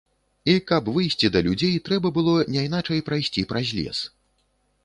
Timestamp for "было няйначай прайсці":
2.17-3.45